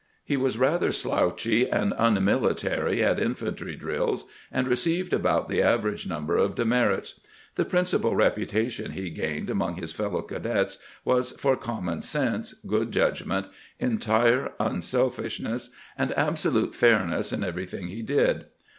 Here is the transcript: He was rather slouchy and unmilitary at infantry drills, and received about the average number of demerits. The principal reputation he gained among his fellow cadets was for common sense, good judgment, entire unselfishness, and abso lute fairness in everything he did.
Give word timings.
He 0.25 0.35
was 0.35 0.57
rather 0.57 0.91
slouchy 0.91 1.69
and 1.69 1.93
unmilitary 1.95 3.03
at 3.03 3.19
infantry 3.19 3.75
drills, 3.75 4.25
and 4.51 4.67
received 4.67 5.13
about 5.13 5.47
the 5.47 5.61
average 5.61 6.07
number 6.09 6.37
of 6.37 6.55
demerits. 6.55 7.19
The 7.53 7.65
principal 7.65 8.15
reputation 8.15 8.93
he 8.93 9.11
gained 9.11 9.51
among 9.51 9.75
his 9.75 9.93
fellow 9.93 10.23
cadets 10.23 10.79
was 11.05 11.33
for 11.33 11.55
common 11.55 12.01
sense, 12.01 12.53
good 12.65 12.91
judgment, 12.91 13.45
entire 13.77 14.53
unselfishness, 14.59 15.69
and 15.95 16.09
abso 16.13 16.51
lute 16.51 16.73
fairness 16.73 17.31
in 17.31 17.43
everything 17.43 17.89
he 17.89 18.01
did. 18.01 18.45